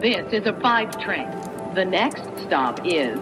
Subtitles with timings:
[0.00, 1.28] This is a five train.
[1.74, 3.18] The next stop is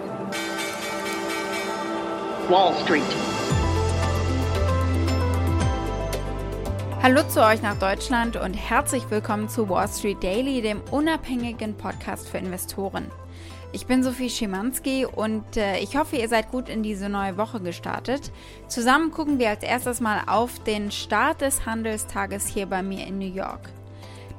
[2.48, 3.02] Wall Street.
[7.02, 12.28] Hallo zu euch nach Deutschland und herzlich willkommen zu Wall Street Daily, dem unabhängigen Podcast
[12.28, 13.10] für Investoren.
[13.72, 17.58] Ich bin Sophie Schimanski und äh, ich hoffe, ihr seid gut in diese neue Woche
[17.58, 18.30] gestartet.
[18.68, 23.18] Zusammen gucken wir als erstes mal auf den Start des Handelstages hier bei mir in
[23.18, 23.68] New York.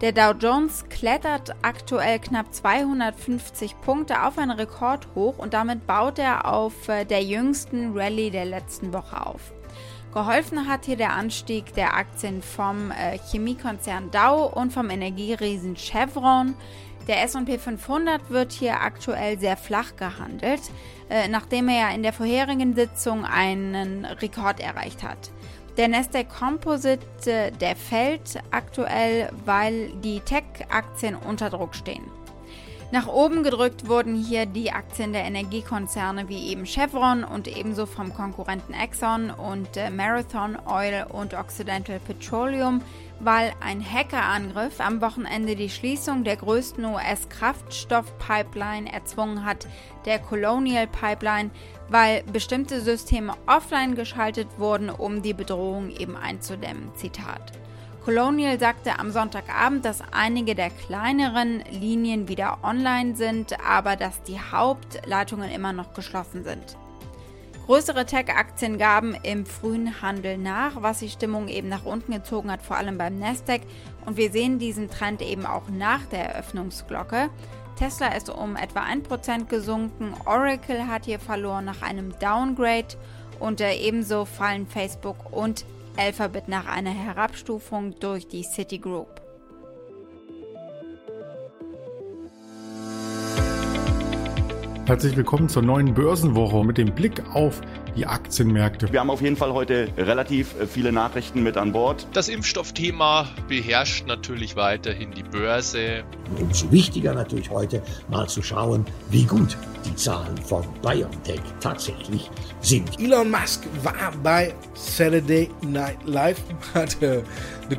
[0.01, 6.45] Der Dow Jones klettert aktuell knapp 250 Punkte auf einen Rekordhoch und damit baut er
[6.45, 9.51] auf äh, der jüngsten Rallye der letzten Woche auf.
[10.13, 16.55] Geholfen hat hier der Anstieg der Aktien vom äh, Chemiekonzern Dow und vom Energieriesen Chevron.
[17.09, 20.61] Der SP 500 wird hier aktuell sehr flach gehandelt,
[21.09, 25.29] äh, nachdem er ja in der vorherigen Sitzung einen Rekord erreicht hat.
[25.79, 32.03] Der Nasdaq Composite, äh, der fällt aktuell, weil die Tech-Aktien unter Druck stehen.
[32.91, 38.13] Nach oben gedrückt wurden hier die Aktien der Energiekonzerne wie eben Chevron und ebenso vom
[38.13, 42.81] Konkurrenten Exxon und äh, Marathon Oil und Occidental Petroleum,
[43.21, 49.65] weil ein Hackerangriff am Wochenende die Schließung der größten US-Kraftstoff-Pipeline erzwungen hat,
[50.05, 51.51] der Colonial Pipeline,
[51.89, 56.91] weil bestimmte Systeme offline geschaltet wurden, um die Bedrohung eben einzudämmen.
[56.95, 57.51] Zitat.
[58.05, 64.39] Colonial sagte am Sonntagabend, dass einige der kleineren Linien wieder online sind, aber dass die
[64.39, 66.77] Hauptleitungen immer noch geschlossen sind.
[67.69, 72.63] Größere Tech-Aktien gaben im frühen Handel nach, was die Stimmung eben nach unten gezogen hat,
[72.63, 73.61] vor allem beim Nasdaq.
[74.07, 77.29] Und wir sehen diesen Trend eben auch nach der Eröffnungsglocke.
[77.79, 82.97] Tesla ist um etwa 1% gesunken, Oracle hat hier verloren nach einem Downgrade
[83.39, 85.63] und äh, ebenso fallen Facebook und
[85.95, 89.21] Alphabet nach einer Herabstufung durch die Citigroup.
[94.85, 97.61] Herzlich willkommen zur neuen Börsenwoche mit dem Blick auf
[97.95, 98.91] die Aktienmärkte.
[98.91, 102.07] Wir haben auf jeden Fall heute relativ äh, viele Nachrichten mit an Bord.
[102.13, 106.03] Das Impfstoffthema beherrscht natürlich weiterhin die Börse.
[106.39, 112.29] Umso wichtiger natürlich heute mal zu schauen, wie gut die Zahlen von BioNTech tatsächlich
[112.61, 112.99] sind.
[112.99, 116.41] Elon Musk war bei Saturday Night Live,
[116.73, 117.23] hat eine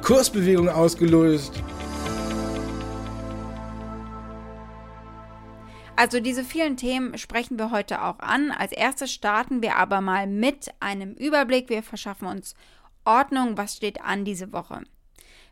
[0.00, 1.62] Kursbewegung ausgelöst.
[6.00, 8.52] Also diese vielen Themen sprechen wir heute auch an.
[8.52, 11.68] Als erstes starten wir aber mal mit einem Überblick.
[11.68, 12.54] Wir verschaffen uns
[13.04, 14.80] Ordnung, was steht an diese Woche.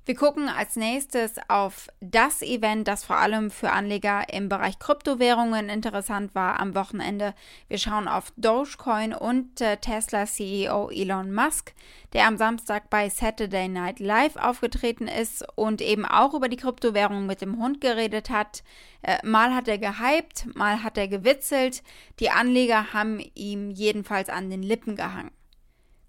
[0.08, 5.68] Wir gucken als nächstes auf das Event, das vor allem für Anleger im Bereich Kryptowährungen
[5.68, 7.34] interessant war am Wochenende.
[7.68, 11.74] Wir schauen auf Dogecoin und äh, Tesla CEO Elon Musk,
[12.14, 17.26] der am Samstag bei Saturday Night Live aufgetreten ist und eben auch über die Kryptowährung
[17.26, 18.62] mit dem Hund geredet hat.
[19.02, 21.82] Äh, mal hat er gehypt, mal hat er gewitzelt.
[22.18, 25.32] Die Anleger haben ihm jedenfalls an den Lippen gehangen.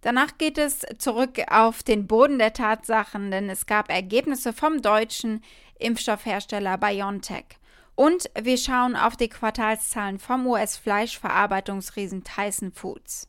[0.02, 5.44] Danach geht es zurück auf den Boden der Tatsachen, denn es gab Ergebnisse vom deutschen
[5.78, 7.46] Impfstoffhersteller BioNTech.
[7.96, 13.28] Und wir schauen auf die Quartalszahlen vom US-Fleischverarbeitungsriesen Tyson Foods.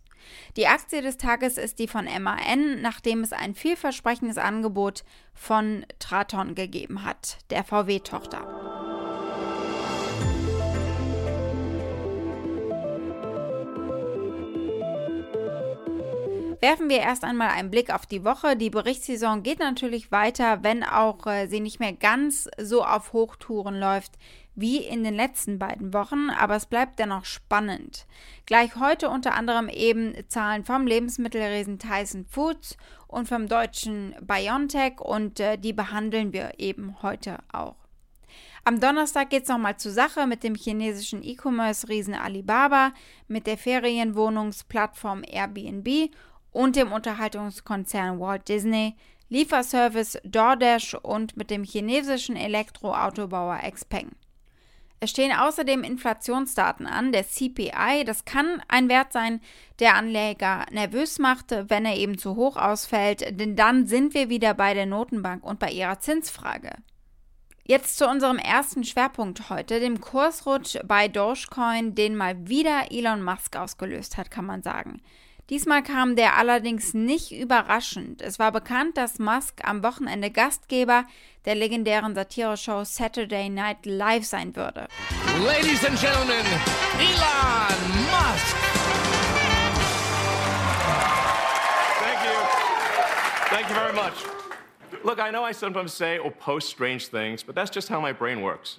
[0.57, 5.03] Die Aktie des Tages ist die von MAN, nachdem es ein vielversprechendes Angebot
[5.35, 8.70] von Traton gegeben hat, der VW-Tochter.
[16.61, 18.55] Werfen wir erst einmal einen Blick auf die Woche.
[18.55, 23.79] Die Berichtssaison geht natürlich weiter, wenn auch äh, sie nicht mehr ganz so auf Hochtouren
[23.79, 24.19] läuft
[24.55, 28.07] wie in den letzten beiden Wochen, aber es bleibt dennoch spannend.
[28.45, 32.77] Gleich heute unter anderem eben Zahlen vom Lebensmittelriesen Tyson Foods
[33.07, 37.77] und vom deutschen BioNTech und äh, die behandeln wir eben heute auch.
[38.65, 42.93] Am Donnerstag geht es nochmal zur Sache mit dem chinesischen E-Commerce-Riesen Alibaba,
[43.27, 46.11] mit der Ferienwohnungsplattform Airbnb
[46.53, 48.97] und dem Unterhaltungskonzern Walt Disney,
[49.29, 54.11] Lieferservice DoorDash und mit dem chinesischen Elektroautobauer Xpeng.
[55.03, 58.05] Es stehen außerdem Inflationsdaten an, der CPI.
[58.05, 59.41] Das kann ein Wert sein,
[59.79, 64.53] der Anleger nervös macht, wenn er eben zu hoch ausfällt, denn dann sind wir wieder
[64.53, 66.73] bei der Notenbank und bei ihrer Zinsfrage.
[67.65, 73.57] Jetzt zu unserem ersten Schwerpunkt heute, dem Kursrutsch bei Dogecoin, den mal wieder Elon Musk
[73.57, 75.01] ausgelöst hat, kann man sagen.
[75.51, 78.23] Diesmal kam der allerdings nicht überraschend.
[78.23, 81.05] Es war bekannt, dass Musk am Wochenende Gastgeber
[81.45, 84.87] der legendären Satire-Show Saturday Night Live sein würde.
[85.45, 86.47] Ladies and Gentlemen,
[87.01, 88.57] Elon Musk!
[91.99, 92.37] Thank you.
[93.51, 94.15] Thank you very much.
[95.03, 98.13] Look, I know I sometimes say or post strange things, but that's just how my
[98.13, 98.79] brain works.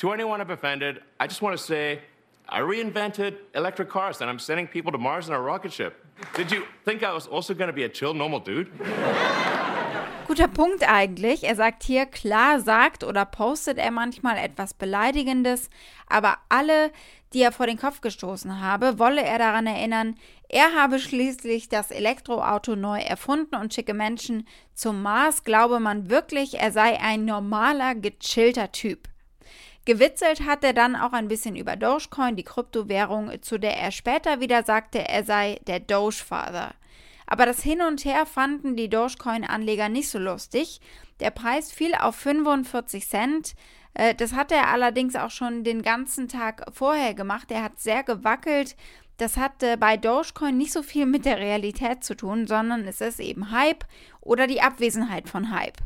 [0.00, 2.00] To anyone I've offended, I just want to say
[2.48, 5.94] I reinvented electric cars and I'm sending people to Mars in a rocket ship.
[6.34, 8.70] Did you think I was also going to be a chill, normal dude?
[10.26, 11.44] Guter Punkt eigentlich.
[11.44, 15.68] Er sagt hier, klar sagt oder postet er manchmal etwas Beleidigendes,
[16.08, 16.90] aber alle,
[17.32, 20.16] die er vor den Kopf gestoßen habe, wolle er daran erinnern,
[20.48, 26.60] er habe schließlich das Elektroauto neu erfunden und schicke Menschen zum Mars, glaube man wirklich,
[26.60, 29.08] er sei ein normaler, gechillter Typ.
[29.84, 34.40] Gewitzelt hat er dann auch ein bisschen über Dogecoin, die Kryptowährung, zu der er später
[34.40, 36.74] wieder sagte, er sei der Dogefather.
[37.26, 40.80] Aber das Hin und Her fanden die Dogecoin-Anleger nicht so lustig.
[41.18, 43.54] Der Preis fiel auf 45 Cent.
[43.94, 47.50] Äh, das hat er allerdings auch schon den ganzen Tag vorher gemacht.
[47.50, 48.76] Er hat sehr gewackelt.
[49.16, 53.00] Das hat äh, bei Dogecoin nicht so viel mit der Realität zu tun, sondern es
[53.00, 53.84] ist eben Hype
[54.20, 55.78] oder die Abwesenheit von Hype.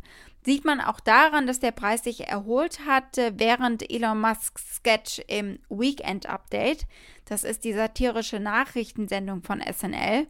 [0.46, 5.20] Sieht man auch daran, dass der Preis sich erholt hat äh, während Elon Musks Sketch
[5.26, 6.86] im Weekend Update.
[7.24, 10.28] Das ist die satirische Nachrichtensendung von SNL.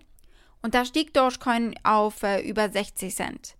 [0.62, 3.55] Und da stieg Dogecoin auf äh, über 60 Cent.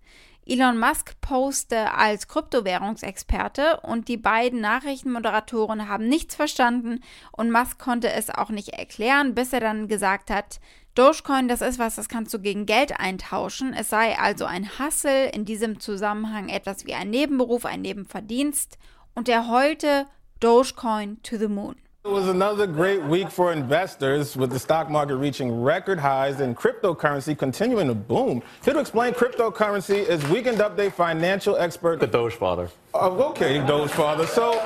[0.49, 7.01] Elon Musk poste als Kryptowährungsexperte und die beiden Nachrichtenmoderatoren haben nichts verstanden
[7.33, 10.61] und Musk konnte es auch nicht erklären, bis er dann gesagt hat,
[10.95, 13.75] Dogecoin, das ist was, das kannst du gegen Geld eintauschen.
[13.75, 18.79] Es sei also ein Hustle, in diesem Zusammenhang etwas wie ein Nebenberuf, ein Nebenverdienst
[19.17, 20.07] und er heulte
[20.39, 21.75] Dogecoin to the moon.
[22.07, 26.57] It was another great week for investors with the stock market reaching record highs and
[26.57, 28.45] cryptocurrency continuing to boom.
[28.65, 31.99] Here to explain cryptocurrency is Weekend Update financial expert.
[31.99, 32.71] The Doge Father.
[32.95, 34.25] Oh, okay, Doge Father.
[34.25, 34.61] So, hang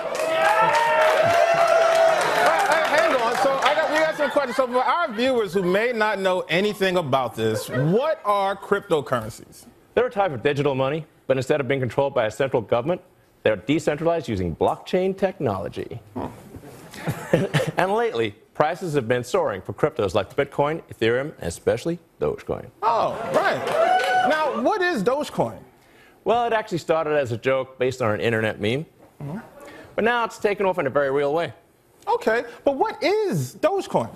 [3.14, 3.34] on.
[3.38, 4.56] So, I got, we got some questions.
[4.56, 9.64] So, for our viewers who may not know anything about this, what are cryptocurrencies?
[9.94, 13.00] They're a type of digital money, but instead of being controlled by a central government,
[13.44, 16.00] they're decentralized using blockchain technology.
[16.12, 16.26] Hmm.
[17.76, 22.66] and lately, prices have been soaring for cryptos like Bitcoin, Ethereum, and especially Dogecoin.
[22.82, 24.28] Oh, right.
[24.28, 25.58] Now, what is Dogecoin?
[26.24, 28.84] Well, it actually started as a joke based on an internet meme.
[29.22, 29.38] Mm-hmm.
[29.94, 31.52] But now it's taken off in a very real way.
[32.08, 34.14] Okay, but what is Dogecoin?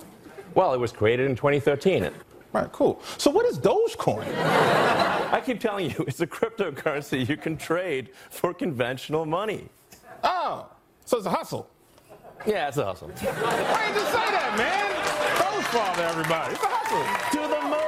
[0.54, 2.10] Well, it was created in 2013.
[2.52, 3.02] Right, cool.
[3.18, 4.24] So, what is Dogecoin?
[5.32, 9.68] I keep telling you, it's a cryptocurrency you can trade for conventional money.
[10.22, 10.68] Oh,
[11.04, 11.68] so it's a hustle.
[12.46, 13.08] Yeah, it's a hustle.
[13.08, 14.92] Why did you say that, man?
[15.40, 16.52] Doge father, everybody.
[16.52, 17.04] It's a hustle.
[17.32, 17.80] To the moon!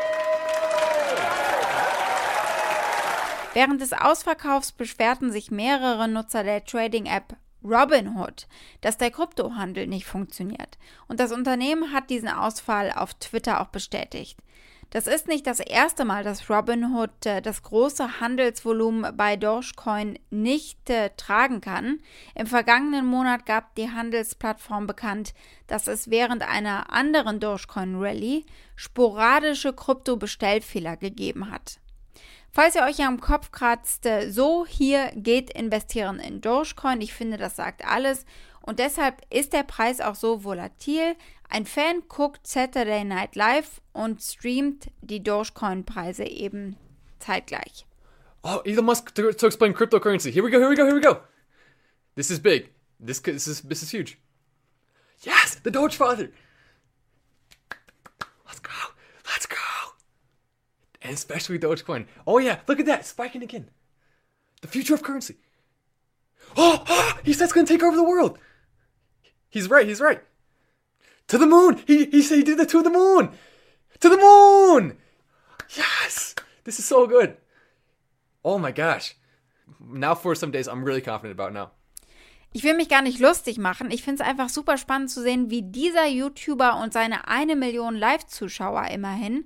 [3.52, 8.46] Während des Ausverkaufs beschwerten sich mehrere Nutzer der Trading-App Robinhood,
[8.80, 10.78] dass der Kryptohandel nicht funktioniert.
[11.06, 14.38] Und das Unternehmen hat diesen Ausfall auf Twitter auch bestätigt.
[14.90, 20.88] Das ist nicht das erste Mal, dass Robinhood äh, das große Handelsvolumen bei Dogecoin nicht
[20.88, 21.98] äh, tragen kann.
[22.34, 25.34] Im vergangenen Monat gab die Handelsplattform bekannt,
[25.66, 28.46] dass es während einer anderen Dogecoin-Rallye
[28.76, 31.80] sporadische Krypto-Bestellfehler gegeben hat.
[32.52, 37.00] Falls ihr euch am Kopf kratzt, äh, so hier geht investieren in Dogecoin.
[37.00, 38.24] Ich finde, das sagt alles.
[38.62, 41.16] Und deshalb ist der Preis auch so volatil.
[41.48, 46.76] Ein Fan guckt Saturday Night Live und streamt die Dogecoin-Preise eben
[47.18, 47.86] zeitgleich.
[48.42, 50.30] Oh, Elon Musk to, to explain cryptocurrency.
[50.30, 51.20] Here we go, here we go, here we go.
[52.14, 52.70] This is big.
[52.98, 54.18] This, this, is, this is huge.
[55.22, 56.30] Yes, the Doge Father.
[58.46, 58.72] Let's go.
[59.26, 59.56] Let's go.
[61.06, 62.06] and especially Dogecoin.
[62.26, 63.70] Oh yeah, look at that, spiking again.
[64.60, 65.36] The future of currency.
[66.56, 68.38] Oh, oh he said it's gonna take over the world.
[69.48, 69.86] He's right.
[69.86, 70.22] He's right.
[71.28, 71.80] To the moon.
[71.86, 73.30] He he said he did the to the moon.
[74.00, 74.96] To the moon.
[75.76, 77.36] Yes, this is so good.
[78.44, 79.16] Oh my gosh.
[79.80, 81.70] Now for some days, I'm really confident about now.
[82.52, 83.90] Ich will mich gar nicht lustig machen.
[83.90, 87.96] Ich finde es einfach super spannend zu sehen, wie dieser YouTuber und seine eine Million
[87.96, 89.44] Live-Zuschauer immerhin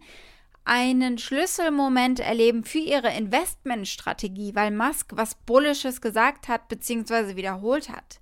[0.64, 7.34] einen Schlüsselmoment erleben für ihre Investmentstrategie, weil Musk was Bullisches gesagt hat bzw.
[7.34, 8.20] wiederholt hat.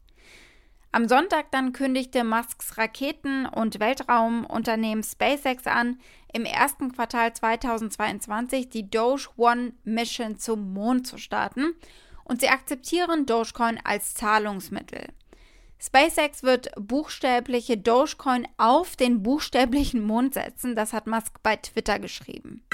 [0.91, 6.01] Am Sonntag dann kündigte Musks Raketen- und Weltraumunternehmen SpaceX an,
[6.33, 11.75] im ersten Quartal 2022 die Doge One Mission zum Mond zu starten
[12.25, 15.09] und sie akzeptieren Dogecoin als Zahlungsmittel.
[15.79, 22.65] SpaceX wird buchstäbliche Dogecoin auf den buchstäblichen Mond setzen, das hat Musk bei Twitter geschrieben.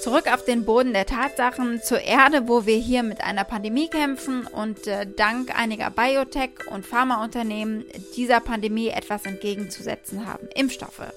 [0.00, 4.46] Zurück auf den Boden der Tatsachen, zur Erde, wo wir hier mit einer Pandemie kämpfen
[4.46, 7.84] und äh, dank einiger Biotech- und Pharmaunternehmen
[8.16, 11.12] dieser Pandemie etwas entgegenzusetzen haben, Impfstoffe.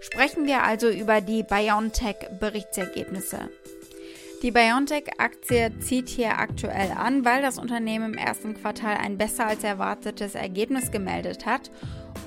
[0.00, 3.48] Sprechen wir also über die BioNTech-Berichtsergebnisse.
[4.42, 9.64] Die BioNTech-Aktie zieht hier aktuell an, weil das Unternehmen im ersten Quartal ein besser als
[9.64, 11.72] erwartetes Ergebnis gemeldet hat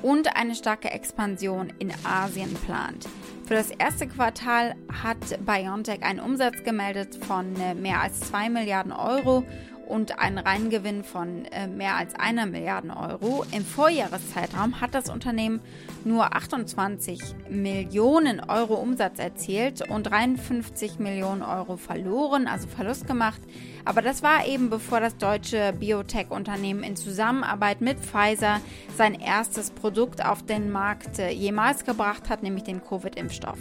[0.01, 3.07] und eine starke Expansion in Asien plant.
[3.47, 4.73] Für das erste Quartal
[5.03, 9.43] hat BioNTech einen Umsatz gemeldet von äh, mehr als 2 Milliarden Euro
[9.87, 13.45] und einen Reingewinn von äh, mehr als einer Milliarde Euro.
[13.51, 15.61] Im Vorjahreszeitraum hat das Unternehmen
[16.03, 23.41] nur 28 Millionen Euro Umsatz erzielt und 53 Millionen Euro verloren, also Verlust gemacht.
[23.85, 28.61] Aber das war eben bevor das deutsche Biotech-Unternehmen in Zusammenarbeit mit Pfizer
[28.97, 33.59] sein erstes Produkt auf den Markt äh, jemals gebracht hat, nämlich den Covid-Impfstoff.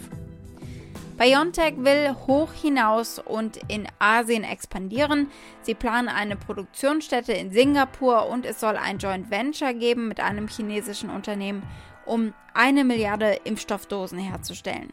[1.17, 5.31] BioNTech will hoch hinaus und in Asien expandieren.
[5.61, 10.49] Sie planen eine Produktionsstätte in Singapur und es soll ein Joint Venture geben mit einem
[10.49, 11.63] chinesischen Unternehmen,
[12.05, 14.89] um eine Milliarde Impfstoffdosen herzustellen.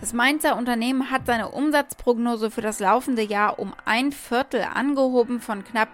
[0.00, 5.64] Das Mainzer Unternehmen hat seine Umsatzprognose für das laufende Jahr um ein Viertel angehoben von
[5.64, 5.88] knapp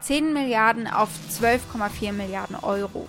[0.00, 3.08] 10 Milliarden auf 12,4 Milliarden Euro.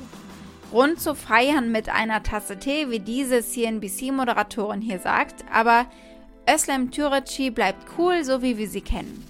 [0.73, 5.85] Grund zu feiern mit einer Tasse Tee, wie diese CNBC-Moderatorin hier sagt, aber
[6.49, 9.23] Özlem Türeci bleibt cool, so wie wir sie kennen.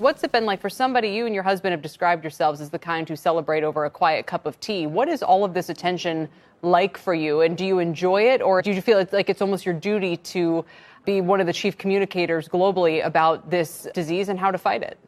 [0.00, 2.78] What's it been like for somebody, you and your husband have described yourselves as the
[2.80, 4.88] kind who celebrate over a quiet cup of tea.
[4.88, 6.28] What is all of this attention
[6.62, 7.42] like for you?
[7.42, 8.42] And do you enjoy it?
[8.42, 10.64] Or do you feel like it's almost your duty to
[11.04, 14.98] be one of the chief communicators globally about this disease and how to fight it?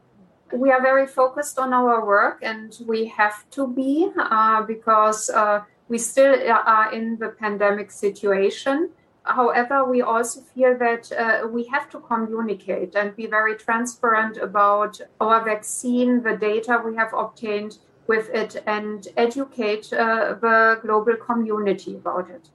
[0.53, 5.63] We are very focused on our work and we have to be uh, because uh,
[5.89, 8.91] we still are in the pandemic situation.
[9.25, 15.01] However, we also feel that uh, we have to communicate and be very transparent about
[15.21, 21.97] our vaccine, the data we have obtained with it, and educate uh, the global community
[21.97, 22.51] about it.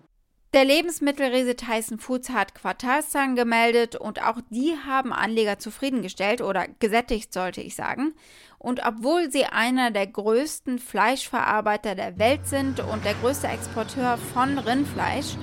[0.53, 7.31] Der Lebensmittelriese Tyson Foods hat Quartalszahlen gemeldet und auch die haben Anleger zufriedengestellt oder gesättigt,
[7.31, 8.13] sollte ich sagen.
[8.57, 14.57] Und obwohl sie einer der größten Fleischverarbeiter der Welt sind und der größte Exporteur von
[14.57, 15.37] Rindfleisch,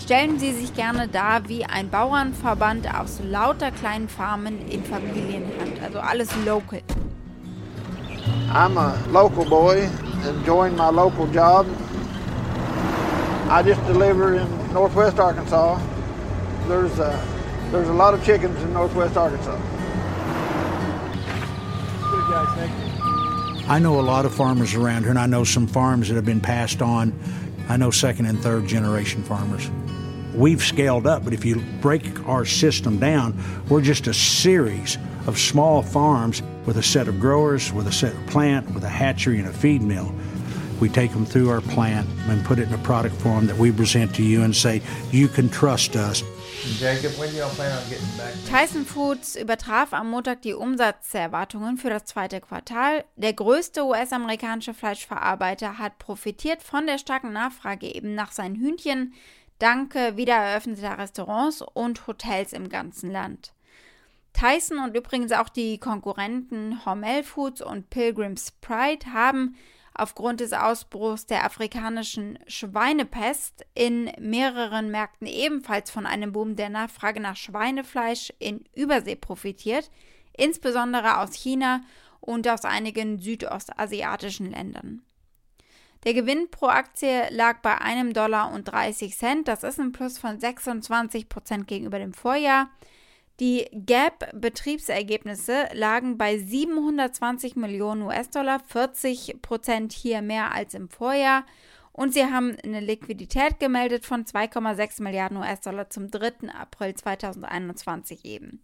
[0.00, 5.98] stellen sie sich gerne dar wie ein Bauernverband aus lauter kleinen Farmen in Familienhand, also
[5.98, 6.80] alles local.
[8.54, 9.88] I'm a local boy,
[10.24, 11.66] enjoying my local job.
[13.48, 15.80] I just delivered in northwest Arkansas.
[16.68, 19.56] There's a, uh, there's a lot of chickens in northwest Arkansas.
[22.10, 23.68] Good guys, thank you.
[23.68, 26.24] I know a lot of farmers around here, and I know some farms that have
[26.24, 27.18] been passed on.
[27.68, 29.70] I know second and third generation farmers.
[30.34, 35.38] We've scaled up, but if you break our system down, we're just a series of
[35.38, 39.38] small farms with a set of growers, with a set of plant, with a hatchery
[39.38, 40.14] and a feed mill.
[40.82, 43.70] We take them through our plant and put it in a product form that we
[43.70, 46.24] present to you and say, you can trust us.
[46.80, 48.34] Jacob, when y'all plan on getting back?
[48.50, 53.04] Tyson Foods übertraf am Montag die Umsatzerwartungen für das zweite Quartal.
[53.14, 59.14] Der größte US-amerikanische Fleischverarbeiter hat profitiert von der starken Nachfrage eben nach seinen Hühnchen,
[59.60, 63.52] dank wiedereröffneter Restaurants und Hotels im ganzen Land.
[64.32, 69.54] Tyson und übrigens auch die Konkurrenten Hormel Foods und Pilgrim's Pride haben
[69.94, 77.20] aufgrund des Ausbruchs der afrikanischen Schweinepest in mehreren Märkten ebenfalls von einem Boom der Nachfrage
[77.20, 79.90] nach Schweinefleisch in Übersee profitiert,
[80.36, 81.82] insbesondere aus China
[82.20, 85.02] und aus einigen südostasiatischen Ländern.
[86.04, 89.46] Der Gewinn pro Aktie lag bei einem Dollar und 30 Cent.
[89.46, 92.70] Das ist ein Plus von 26 Prozent gegenüber dem Vorjahr.
[93.42, 101.44] Die Gap-Betriebsergebnisse lagen bei 720 Millionen US-Dollar, 40 Prozent hier mehr als im Vorjahr.
[101.90, 106.50] Und sie haben eine Liquidität gemeldet von 2,6 Milliarden US-Dollar zum 3.
[106.56, 108.62] April 2021 eben.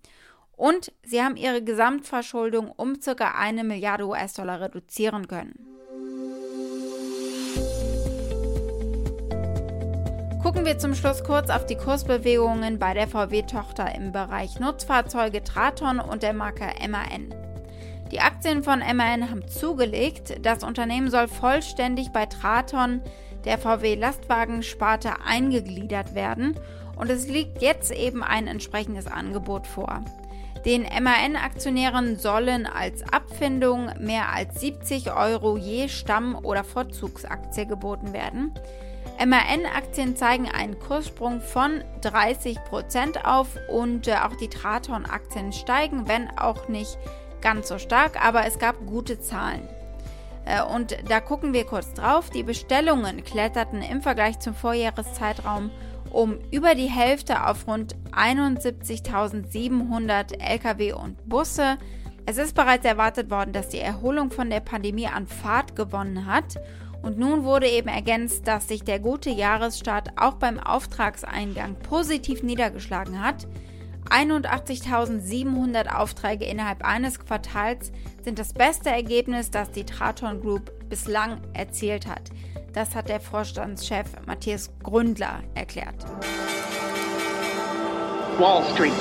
[0.53, 3.35] Und sie haben ihre Gesamtverschuldung um ca.
[3.37, 5.78] eine Milliarde US-Dollar reduzieren können.
[10.49, 16.01] Gucken wir zum Schluss kurz auf die Kursbewegungen bei der VW-Tochter im Bereich Nutzfahrzeuge Traton
[16.01, 17.35] und der Marke MAN.
[18.11, 20.37] Die Aktien von MAN haben zugelegt.
[20.41, 23.03] Das Unternehmen soll vollständig bei Traton,
[23.45, 26.59] der VW-Lastwagensparte, eingegliedert werden
[26.97, 30.03] und es liegt jetzt eben ein entsprechendes Angebot vor.
[30.65, 38.55] Den MAN-Aktionären sollen als Abfindung mehr als 70 Euro je Stamm- oder Vorzugsaktie geboten werden.
[39.25, 46.69] MAN-Aktien zeigen einen Kurssprung von 30% auf und äh, auch die Traton-Aktien steigen, wenn auch
[46.69, 46.99] nicht
[47.41, 49.63] ganz so stark, aber es gab gute Zahlen.
[50.45, 52.31] Äh, und da gucken wir kurz drauf.
[52.31, 55.71] Die Bestellungen kletterten im Vergleich zum Vorjahreszeitraum
[56.11, 61.77] um über die Hälfte auf rund 71.700 Lkw und Busse.
[62.27, 66.57] Es ist bereits erwartet worden, dass die Erholung von der Pandemie an Fahrt gewonnen hat.
[67.03, 73.23] Und nun wurde eben ergänzt, dass sich der gute Jahresstart auch beim Auftragseingang positiv niedergeschlagen
[73.23, 73.47] hat.
[74.11, 77.93] 81.700 Aufträge innerhalb eines Quartals
[78.25, 82.31] sind das beste Ergebnis, das die Traton Group bislang erzielt hat.
[82.73, 86.05] Das hat der Vorstandschef Matthias Gründler erklärt.
[88.39, 88.93] Wall Street.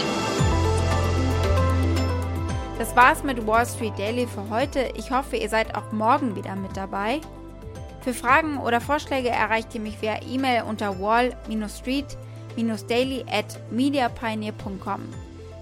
[2.80, 4.92] Das war's mit Wall Street Daily für heute.
[4.96, 7.22] Ich hoffe, ihr seid auch morgen wieder mit dabei.
[8.08, 15.02] Für Fragen oder Vorschläge erreicht ihr mich via E-Mail unter wall-street-daily at mediapioneer.com.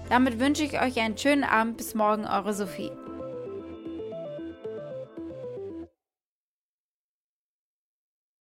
[0.08, 1.76] Damit wünsche ich euch einen schönen Abend.
[1.76, 2.92] Bis morgen, eure Sophie.